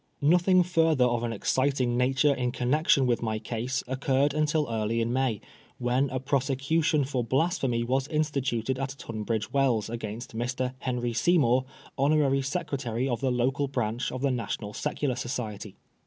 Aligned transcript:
Nothing 0.23 0.63
further 0.63 1.05
of 1.05 1.21
an 1.21 1.31
exciting 1.31 1.95
nature 1.95 2.33
in 2.33 2.51
connexion 2.51 3.05
with 3.05 3.21
my 3.21 3.37
case 3.37 3.83
occurred 3.87 4.33
until 4.33 4.67
early 4.67 4.99
in 4.99 5.13
May, 5.13 5.41
when 5.77 6.09
a 6.09 6.19
prosecution 6.19 7.03
for 7.03 7.23
Blasphemy 7.23 7.83
was 7.83 8.07
instituted 8.07 8.79
at 8.79 8.95
Tunbridge 8.97 9.53
Wells 9.53 9.91
against 9.91 10.35
Mr. 10.35 10.73
Henry 10.79 11.13
Seymour, 11.13 11.65
Honorary 11.99 12.41
Secretary 12.41 13.07
of 13.07 13.21
the 13.21 13.31
local 13.31 13.67
branch 13.67 14.11
of 14.11 14.23
the 14.23 14.31
National 14.31 14.73
Secular 14.73 15.15
Society. 15.15 15.75